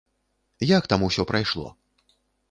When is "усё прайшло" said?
1.07-1.67